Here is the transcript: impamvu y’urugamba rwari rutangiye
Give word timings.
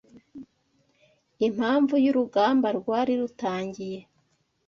impamvu 1.47 1.93
y’urugamba 2.03 2.67
rwari 2.79 3.13
rutangiye 3.21 3.99